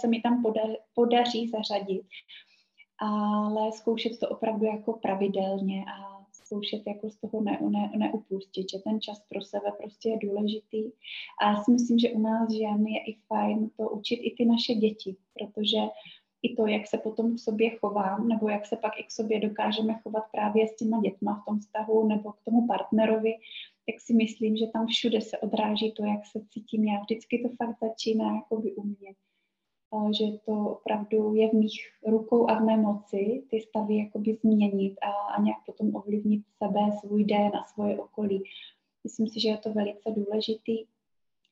[0.00, 0.42] se mi tam
[0.94, 2.02] podaří zařadit
[3.00, 6.17] ale zkoušet to opravdu jako pravidelně a
[6.48, 10.92] zkoušet jako z toho ne, ne, neupustit, že ten čas pro sebe prostě je důležitý.
[11.40, 14.44] A já si myslím, že u nás žen je i fajn to učit i ty
[14.44, 15.78] naše děti, protože
[16.42, 19.40] i to, jak se potom k sobě chovám, nebo jak se pak i k sobě
[19.40, 23.34] dokážeme chovat právě s těma dětma v tom vztahu nebo k tomu partnerovi,
[23.86, 27.00] tak si myslím, že tam všude se odráží to, jak se cítím já.
[27.00, 29.14] Vždycky to fakt začíná jako by u mě
[30.18, 34.94] že to opravdu je v mých rukou a v mé moci ty stavy jakoby změnit
[35.02, 38.44] a, a nějak potom ovlivnit sebe, svůj den a svoje okolí.
[39.04, 40.84] Myslím si, že je to velice důležitý.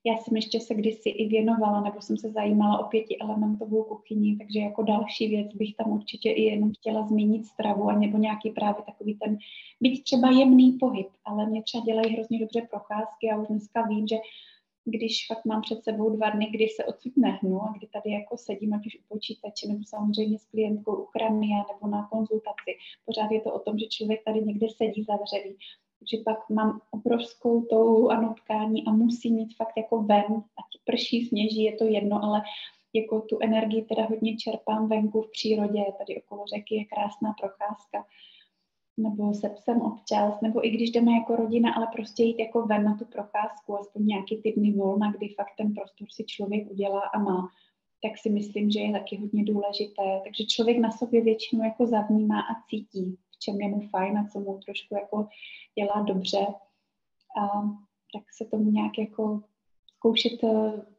[0.03, 4.59] Já jsem ještě se kdysi i věnovala, nebo jsem se zajímala o pětielementovou kuchyni, takže
[4.59, 8.83] jako další věc bych tam určitě i jenom chtěla zmínit stravu, a nebo nějaký právě
[8.85, 9.37] takový ten,
[9.81, 14.07] byť třeba jemný pohyb, ale mě třeba dělají hrozně dobře procházky a už dneska vím,
[14.07, 14.15] že
[14.89, 18.37] když fakt mám před sebou dva dny, kdy se odsud nehnu a kdy tady jako
[18.37, 22.71] sedím, ať už u počítače, nebo samozřejmě s klientkou u chramia, nebo na konzultaci.
[23.05, 25.55] Pořád je to o tom, že člověk tady někde sedí zavřený.
[25.99, 31.25] Takže pak mám obrovskou touhu a nutkání a musím mít fakt jako ven, ať prší,
[31.25, 32.41] sněží, je to jedno, ale
[32.93, 38.05] jako tu energii teda hodně čerpám venku v přírodě, tady okolo řeky je krásná procházka
[38.97, 42.83] nebo se psem občas, nebo i když jdeme jako rodina, ale prostě jít jako ven
[42.83, 47.01] na tu procházku, aspoň nějaký ty dny volna, kdy fakt ten prostor si člověk udělá
[47.01, 47.49] a má,
[48.03, 50.21] tak si myslím, že je taky hodně důležité.
[50.23, 54.27] Takže člověk na sobě většinou jako zavnímá a cítí, v čem je mu fajn a
[54.27, 55.27] co mu trošku jako
[55.77, 56.45] dělá dobře.
[57.41, 57.61] A
[58.13, 59.41] tak se tomu nějak jako
[59.95, 60.96] zkoušet eh,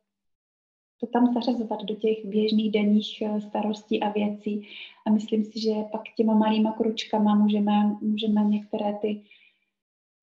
[1.00, 4.68] to tam zařazovat do těch běžných denních eh, starostí a věcí.
[5.06, 9.22] A myslím si, že pak těma malýma kručkama můžeme, můžeme některé ty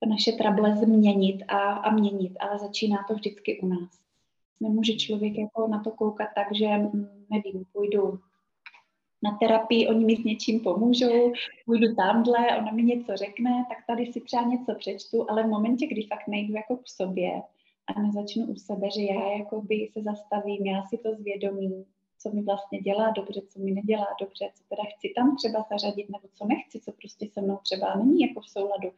[0.08, 3.90] naše trable změnit a, a měnit, ale začíná to vždycky u nás.
[4.60, 8.18] Nemůže člověk jako na to koukat tak, že mm, nevím, půjdu
[9.22, 11.32] na terapii, oni mi s něčím pomůžou,
[11.66, 15.86] půjdu tamhle, ona mi něco řekne, tak tady si třeba něco přečtu, ale v momentě,
[15.86, 17.42] kdy fakt nejdu jako k sobě
[17.86, 21.84] a nezačnu u sebe, že já jakoby se zastavím, já si to zvědomím,
[22.18, 26.08] co mi vlastně dělá dobře, co mi nedělá dobře, co teda chci tam třeba zařadit,
[26.08, 28.92] nebo co nechci, co prostě se mnou třeba není jako v souladu.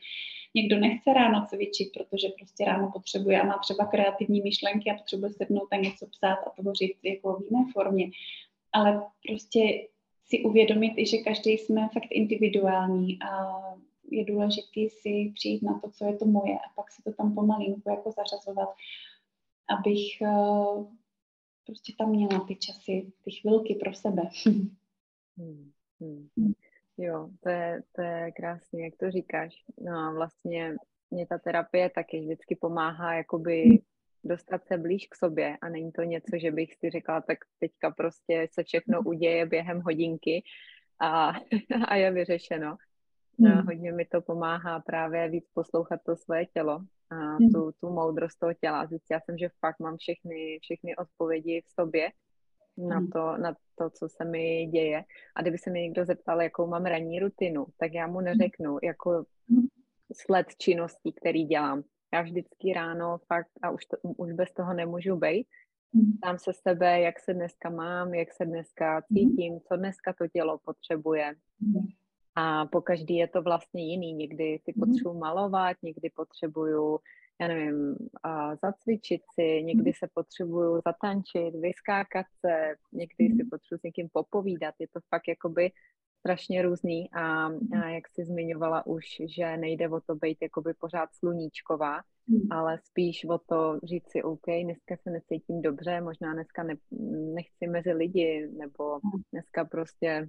[0.55, 5.33] Někdo nechce ráno cvičit, protože prostě ráno potřebuje a má třeba kreativní myšlenky a potřebuje
[5.33, 8.11] sednout a něco psát a tvořit jako v jiné formě.
[8.72, 9.88] Ale prostě
[10.24, 13.59] si uvědomit i, že každý jsme fakt individuální a
[14.11, 17.35] je důležité si přijít na to, co je to moje a pak si to tam
[17.35, 18.68] pomalinku jako zařazovat,
[19.79, 20.92] abych uh,
[21.66, 24.23] prostě tam měla ty časy, ty chvilky pro sebe.
[25.37, 26.53] Hmm, hmm.
[26.97, 29.64] Jo, to je, to je krásně, jak to říkáš.
[29.81, 30.75] No a vlastně
[31.11, 33.79] mě ta terapie taky vždycky pomáhá jakoby hmm
[34.25, 37.90] dostat se blíž k sobě a není to něco, že bych si řekla, tak teďka
[37.90, 40.42] prostě se všechno uděje během hodinky
[41.01, 41.33] a,
[41.88, 42.77] a je vyřešeno.
[43.40, 43.59] Hmm.
[43.59, 47.51] A hodně mi to pomáhá právě víc poslouchat to své tělo a hmm.
[47.55, 48.87] tu, tu moudrost toho těla.
[48.87, 52.11] Zjistila jsem, že fakt mám všechny, všechny odpovědi v sobě
[52.77, 53.09] na hmm.
[53.09, 55.05] to, na to, co se mi děje.
[55.35, 59.24] A kdyby se mi někdo zeptal, jakou mám ranní rutinu, tak já mu neřeknu jako
[60.12, 61.83] sled činností, který dělám.
[62.14, 65.46] Já vždycky ráno fakt, a už, to, už bez toho nemůžu být,
[66.22, 66.38] tam mhm.
[66.38, 71.35] se sebe, jak se dneska mám, jak se dneska cítím, co dneska to tělo potřebuje.
[72.38, 72.44] Mhm.
[72.44, 74.12] A po každý je to vlastně jiný.
[74.12, 76.98] Někdy si potřebuji malovat, někdy potřebuju,
[77.40, 77.96] já nevím,
[78.62, 84.74] zacvičit si, někdy se potřebuju zatančit, vyskákat se, někdy si potřebuji s někým popovídat.
[84.79, 85.70] Je to fakt jakoby
[86.18, 87.46] strašně různý a,
[87.83, 89.05] a jak jsi zmiňovala už,
[89.37, 92.01] že nejde o to být jakoby pořád sluníčková,
[92.51, 96.74] ale spíš o to říct si, OK, dneska se necítím dobře, možná dneska ne,
[97.35, 99.01] nechci mezi lidi, nebo
[99.33, 100.29] dneska prostě,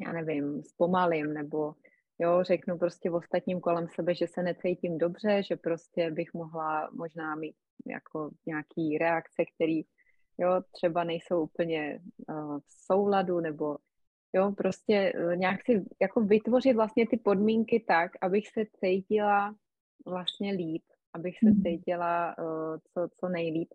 [0.00, 1.74] já nevím, zpomalím, nebo
[2.18, 6.90] jo, řeknu prostě v ostatním kolem sebe, že se necítím dobře, že prostě bych mohla
[6.92, 9.80] možná mít jako nějaký reakce, které
[10.38, 13.76] jo, třeba nejsou úplně uh, v souladu, nebo
[14.34, 19.54] Jo, prostě eh, nějak si jako vytvořit vlastně ty podmínky tak, abych se cítila
[20.06, 21.62] vlastně líp, abych se mhm.
[21.62, 23.68] cítila uh, co, co nejlíp.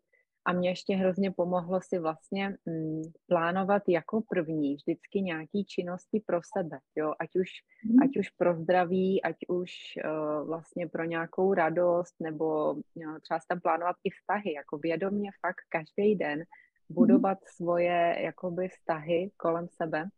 [0.47, 6.39] A mě ještě hrozně pomohlo si vlastně mm, plánovat jako první vždycky nějaký činnosti pro
[6.57, 7.49] sebe, jo, ať už,
[7.85, 8.03] mm.
[8.03, 9.71] ať už pro zdraví, ať už
[10.05, 15.63] uh, vlastně pro nějakou radost, nebo jo, třeba tam plánovat i vztahy, jako vědomě fakt
[15.69, 16.45] každý den mhm.
[16.89, 17.47] budovat mm.
[17.55, 20.09] svoje jakoby vztahy kolem sebe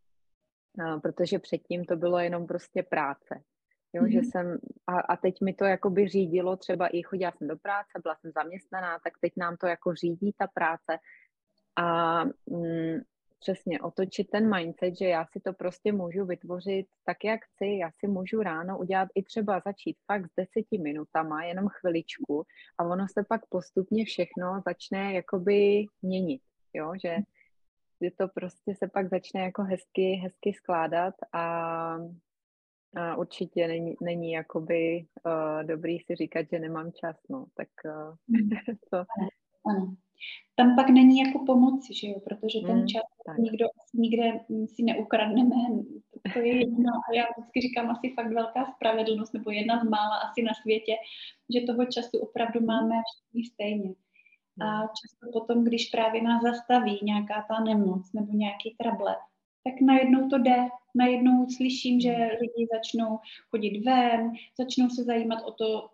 [1.01, 3.41] protože předtím to bylo jenom prostě práce.
[3.93, 4.11] Jo, mm-hmm.
[4.11, 7.89] že jsem, a, a teď mi to jakoby řídilo, třeba i chodila jsem do práce,
[8.03, 10.97] byla jsem zaměstnaná, tak teď nám to jako řídí ta práce
[11.75, 12.99] a mm,
[13.39, 17.91] přesně otočit ten mindset, že já si to prostě můžu vytvořit tak, jak chci, já
[17.99, 22.43] si můžu ráno udělat i třeba začít fakt s deseti minutama, jenom chviličku
[22.77, 26.41] a ono se pak postupně všechno začne jakoby měnit,
[26.73, 27.17] jo, že
[27.99, 31.97] kdy to prostě se pak začne jako hezky, hezky skládat a,
[32.95, 38.15] a určitě není, není jakoby uh, dobrý si říkat, že nemám čas, no, tak uh,
[38.91, 38.97] to...
[39.65, 39.95] Ano.
[40.55, 43.37] Tam pak není jako pomoci, že jo, protože ten mm, čas tak.
[43.37, 45.55] nikdo, nikde si neukradneme,
[46.33, 50.15] to je jedno a já vždycky říkám asi fakt velká spravedlnost, nebo jedna z mála
[50.17, 50.93] asi na světě,
[51.53, 53.93] že toho času opravdu máme všichni stejně.
[54.61, 54.87] A hmm.
[54.87, 59.15] často potom, když právě nás zastaví nějaká ta nemoc nebo nějaký trable,
[59.63, 60.67] tak najednou to jde.
[60.95, 63.19] Najednou slyším, že lidi začnou
[63.49, 65.89] chodit ven, začnou se zajímat o to,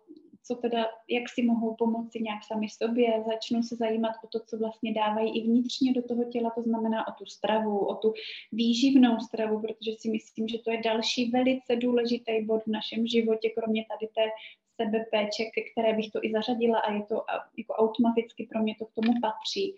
[0.46, 4.58] co teda, jak si mohou pomoci nějak sami sobě, začnou se zajímat o to, co
[4.58, 8.14] vlastně dávají i vnitřně do toho těla, to znamená o tu stravu, o tu
[8.52, 13.50] výživnou stravu, protože si myslím, že to je další velice důležitý bod v našem životě,
[13.50, 14.30] kromě tady té
[14.80, 17.24] sebepéče, které bych to i zařadila a je to
[17.58, 19.76] jako automaticky pro mě to k tomu patří.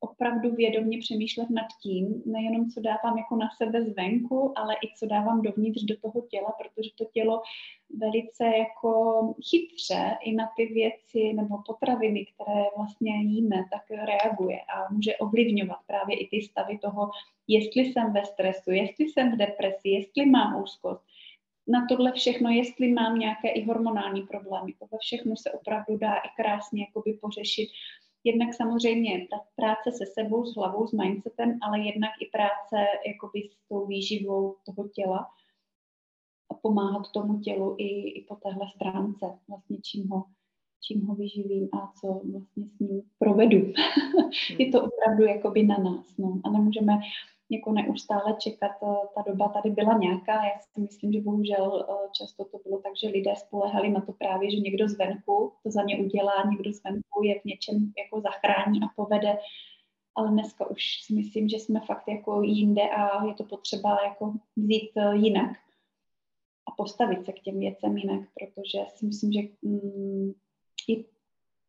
[0.00, 5.06] Opravdu vědomě přemýšlet nad tím, nejenom co dávám jako na sebe zvenku, ale i co
[5.06, 7.42] dávám dovnitř do toho těla, protože to tělo
[7.90, 14.92] velice jako chytře i na ty věci nebo potraviny, které vlastně jíme, tak reaguje a
[14.92, 17.10] může ovlivňovat právě i ty stavy toho,
[17.48, 21.04] jestli jsem ve stresu, jestli jsem v depresi, jestli mám úzkost
[21.68, 24.72] na tohle všechno, jestli mám nějaké i hormonální problémy.
[24.78, 27.68] Tohle všechno se opravdu dá i krásně jakoby pořešit.
[28.28, 33.48] Jednak samozřejmě ta práce se sebou, s hlavou, s mindsetem, ale jednak i práce jakoby
[33.52, 35.28] s tou výživou toho těla
[36.50, 40.24] a pomáhat tomu tělu i, i po téhle stránce, vlastně čím ho,
[40.80, 43.72] čím ho vyživím a co vlastně s ním provedu.
[44.58, 46.16] je to opravdu jakoby na nás.
[46.16, 46.40] No.
[46.44, 47.00] A nemůžeme
[47.50, 48.72] jako neustále čekat.
[49.14, 50.32] Ta doba tady byla nějaká.
[50.44, 54.50] Já si myslím, že bohužel často to bylo tak, že lidé spolehali na to právě,
[54.50, 58.86] že někdo zvenku to za ně udělá, někdo zvenku je v něčem jako zachrání a
[58.96, 59.38] povede.
[60.14, 64.32] Ale dneska už si myslím, že jsme fakt jako jinde a je to potřeba jako
[64.56, 65.50] vzít jinak
[66.68, 70.32] a postavit se k těm věcem jinak, protože si myslím, že mm,
[70.88, 71.04] i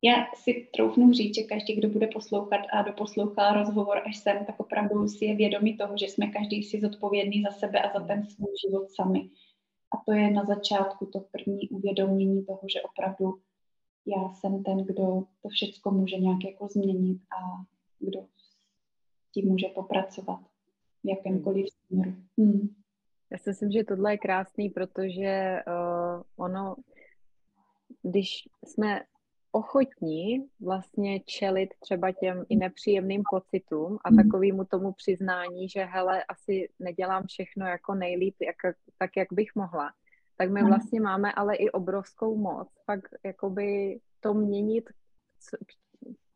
[0.02, 4.60] já si troufnu říct, že každý, kdo bude poslouchat a doposlouchá rozhovor až sem, tak
[4.60, 8.26] opravdu si je vědomí toho, že jsme každý si zodpovědný za sebe a za ten
[8.26, 9.30] svůj život sami.
[9.94, 13.40] A to je na začátku to první uvědomění toho, že opravdu
[14.06, 17.64] já jsem ten, kdo to všechno může nějak jako změnit a
[18.00, 18.26] kdo
[19.34, 20.40] tím může popracovat
[21.04, 22.14] v jakémkoliv směru.
[22.38, 22.76] Hmm.
[23.32, 26.76] Já si myslím, že tohle je krásný, protože uh, ono,
[28.02, 29.02] když jsme
[29.52, 34.18] ochotní vlastně čelit třeba těm i nepříjemným pocitům a mhm.
[34.18, 39.92] takovému tomu přiznání, že hele, asi nedělám všechno jako nejlíp, jak, tak, jak bych mohla,
[40.38, 44.90] tak my vlastně máme ale i obrovskou moc fakt jakoby to měnit
[45.40, 45.58] co,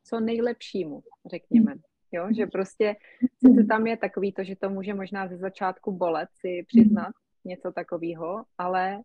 [0.03, 1.71] co nejlepšímu, řekněme.
[1.71, 1.81] Mhm.
[2.11, 2.95] Jo, že prostě
[3.37, 7.11] sice tam je takový to, že to může možná ze začátku bolet si přiznat
[7.45, 9.01] něco takového, ale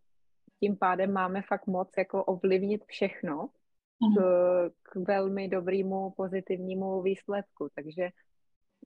[0.60, 3.48] tím pádem máme fakt moc jako ovlivnit všechno
[3.98, 4.20] k,
[4.82, 7.68] k velmi dobrému pozitivnímu výsledku.
[7.74, 8.08] Takže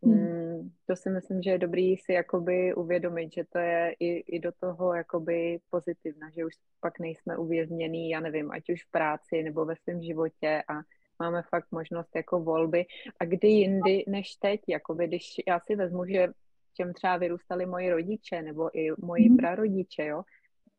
[0.02, 0.14] hmm.
[0.14, 4.40] mm, to si myslím, že je dobrý si jakoby uvědomit, že to je i, i
[4.40, 9.42] do toho jakoby pozitivna, že už pak nejsme uvězněný, já nevím, ať už v práci
[9.42, 10.74] nebo ve svém životě a
[11.18, 12.84] máme fakt možnost jako volby.
[13.20, 16.28] A kdy jindy než teď, jakoby když já si vezmu, že
[16.74, 19.36] čem třeba vyrůstali moji rodiče nebo i moji mm.
[19.36, 20.22] prarodiče, jo,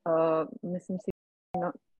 [0.08, 1.13] uh, myslím si,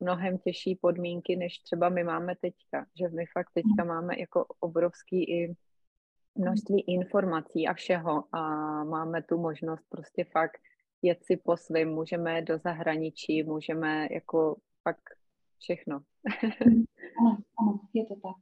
[0.04, 2.86] mnohem těžší podmínky, než třeba my máme teďka.
[3.00, 5.56] Že my fakt teďka máme jako obrovský i
[6.36, 8.42] množství informací a všeho a
[8.84, 10.58] máme tu možnost prostě fakt
[11.02, 15.10] jet si po svým, můžeme do zahraničí, můžeme jako fakt
[15.60, 16.00] všechno.
[17.20, 18.36] ano, ano, je to tak.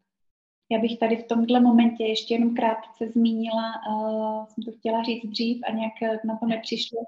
[0.71, 5.25] Já bych tady v tomhle momentě ještě jenom krátce zmínila, uh, jsem to chtěla říct
[5.25, 6.99] dřív a nějak na to nepřišlo,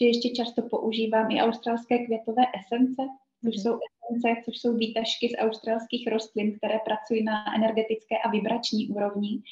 [0.00, 3.02] že ještě často používám i australské květové esence,
[3.44, 3.62] což mhm.
[3.62, 3.78] jsou
[4.10, 9.42] esence, což jsou výtažky z australských rostlin, které pracují na energetické a vibrační úrovni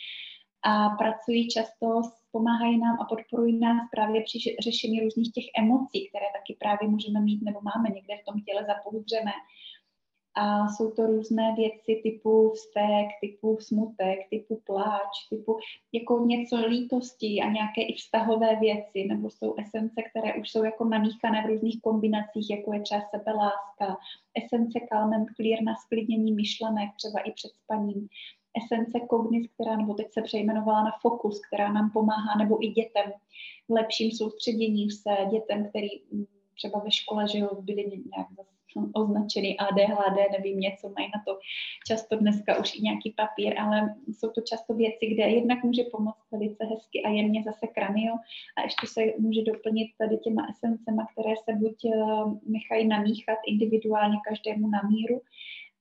[0.64, 1.87] a pracují často,
[2.33, 7.21] pomáhají nám a podporují nás právě při řešení různých těch emocí, které taky právě můžeme
[7.21, 9.33] mít nebo máme někde v tom těle zapoudřené
[10.35, 15.59] a jsou to různé věci typu vztek, typu smutek, typu pláč, typu
[15.92, 20.85] jako něco lítosti a nějaké i vztahové věci, nebo jsou esence, které už jsou jako
[20.85, 23.97] namíchané v různých kombinacích, jako je třeba sebeláska,
[24.35, 28.09] esence Calm Clear na sklidnění myšlenek, třeba i před spaním,
[28.62, 33.12] esence Cognis, která nebo teď se přejmenovala na Focus, která nám pomáhá, nebo i dětem
[33.68, 36.25] v lepším soustředění se, dětem, který mm,
[36.57, 38.54] třeba ve škole, že jo, byli nějak zase
[38.93, 41.39] označený ADHD, nevím, něco mají na to
[41.87, 46.31] často dneska už i nějaký papír, ale jsou to často věci, kde jednak může pomoct
[46.33, 48.15] velice hezky a jemně zase kranio
[48.57, 51.91] a ještě se může doplnit tady těma esencema, které se buď eh,
[52.47, 55.21] nechají namíchat individuálně každému na míru,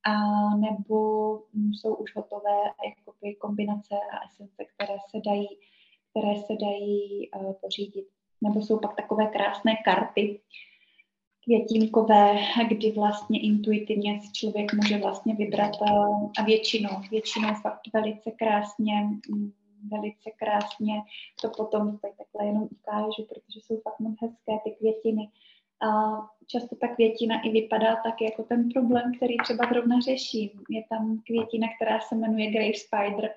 [0.06, 0.14] a
[0.56, 5.48] nebo jsou už hotové jakoby kombinace a esence, které se dají,
[6.10, 8.08] které se dají uh, pořídit.
[8.42, 10.40] Nebo jsou pak takové krásné karty,
[11.44, 12.36] květinkové,
[12.68, 15.92] kdy vlastně intuitivně si člověk může vlastně vybrat eh,
[16.40, 18.94] a většinou, většinou fakt velice krásně,
[19.30, 19.52] mm,
[19.92, 20.94] velice krásně
[21.42, 25.30] to potom tady takhle jenom ukážu, protože jsou fakt moc hezké ty květiny.
[25.82, 25.90] A
[26.48, 30.50] často ta květina i vypadá tak jako ten problém, který třeba zrovna řeším.
[30.70, 33.34] Je tam květina, která se jmenuje Grave Spider.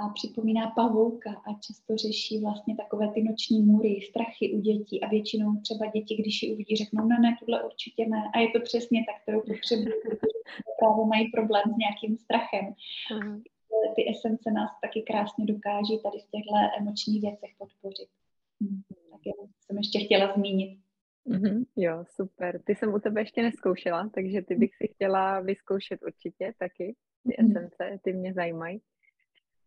[0.00, 5.00] Mm, a připomíná pavouka a často řeší vlastně takové ty noční můry, strachy u dětí
[5.00, 8.22] a většinou třeba děti, když ji uvidí, řeknou, no ne, tohle určitě ne.
[8.34, 10.38] A je to přesně tak, kterou potřebují, protože
[10.80, 12.74] právě mají problém s nějakým strachem.
[13.10, 13.42] Uh-huh.
[13.96, 18.08] Ty esence nás taky krásně dokáží tady v těchto emočních věcech podpořit.
[18.60, 18.82] Hmm.
[19.10, 20.78] Tak já jsem ještě chtěla zmínit.
[21.26, 22.62] Mm-hmm, jo, super.
[22.62, 26.96] Ty jsem u tebe ještě neskoušela, takže ty bych si chtěla vyzkoušet určitě taky.
[27.22, 27.56] Ty mm-hmm.
[27.56, 28.80] esence, ty mě zajímají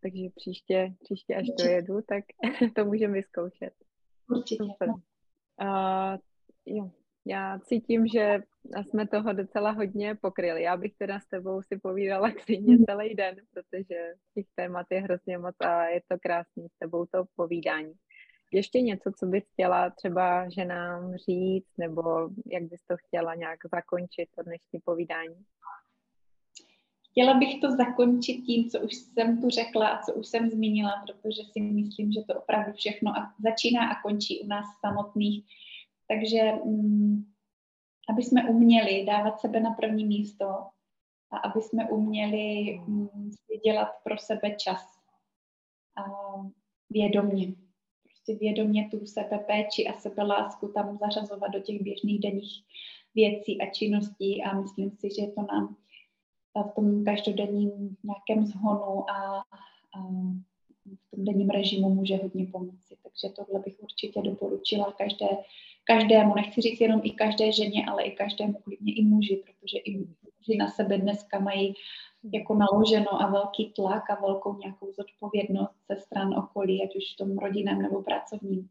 [0.06, 2.24] takže příště, příště až dojedu, tak
[2.76, 3.72] to můžeme vyzkoušet.
[4.30, 4.64] Určitě.
[4.64, 4.88] Super.
[4.88, 6.16] Uh,
[6.66, 6.90] jo,
[7.26, 8.38] já cítím, že
[8.82, 10.62] jsme toho docela hodně pokryli.
[10.62, 12.84] Já bych teda s tebou si povídala klidně mm.
[12.84, 17.24] celý den, protože těch témat je hrozně moc a je to krásný s tebou to
[17.36, 17.92] povídání.
[18.52, 24.28] Ještě něco, co bys chtěla třeba ženám říct, nebo jak bys to chtěla nějak zakončit
[24.36, 25.44] to dnešní povídání?
[27.16, 30.92] Chtěla bych to zakončit tím, co už jsem tu řekla a co už jsem zmínila,
[31.06, 35.44] protože si myslím, že to opravdu všechno a začíná a končí u nás samotných.
[36.08, 37.24] Takže mm,
[38.08, 40.46] aby jsme uměli dávat sebe na první místo
[41.30, 43.30] a aby jsme uměli mm,
[43.64, 44.82] dělat pro sebe čas
[45.96, 46.04] a
[46.90, 47.46] vědomně.
[48.02, 52.64] Prostě vědomně tu sebe péči a sebe lásku tam zařazovat do těch běžných denních
[53.14, 55.76] věcí a činností a myslím si, že to nám
[56.62, 59.44] v tom každodenním nějakém zhonu a,
[59.94, 60.02] a
[60.86, 62.96] v tom denním režimu může hodně pomoci.
[63.02, 65.28] Takže tohle bych určitě doporučila každé,
[65.84, 69.98] každému, nechci říct jenom i každé ženě, ale i každému, klidně i muži, protože i
[69.98, 71.74] muži na sebe dneska mají
[72.34, 77.16] jako naloženo a velký tlak a velkou nějakou zodpovědnost ze stran okolí, ať už v
[77.16, 78.68] tom rodinném nebo pracovním.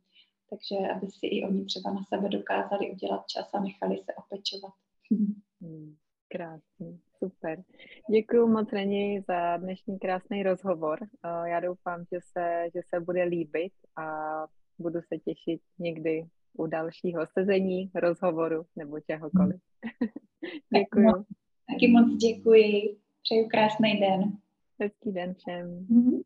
[0.49, 4.73] Takže aby si i oni třeba na sebe dokázali udělat čas a nechali se opečovat.
[5.11, 5.95] Hmm,
[6.27, 7.63] krásný, super.
[8.11, 10.99] Děkuji moc Reni za dnešní krásný rozhovor.
[11.45, 14.07] Já doufám, že se, že se bude líbit a
[14.80, 16.26] budu se těšit někdy
[16.57, 19.61] u dalšího sezení, rozhovoru nebo čehokoliv.
[20.78, 21.26] děkuji.
[21.72, 22.97] Taky moc děkuji.
[23.24, 24.38] Přeju krásný den.
[24.82, 25.86] Hezký den všem.
[25.86, 26.22] Mm-hmm.